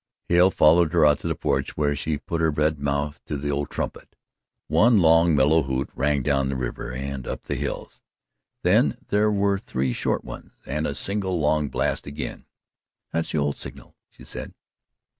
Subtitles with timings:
[0.29, 3.51] Hale followed her out to the porch where she put her red mouth to the
[3.51, 4.15] old trumpet.
[4.67, 8.01] One long, mellow hoot rang down the river and up the hills.
[8.63, 12.47] Then there were three short ones and a single long blast again.
[13.13, 14.55] "That's the old signal," she said.